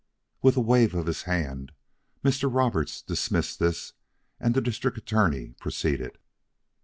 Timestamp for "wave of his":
0.61-1.21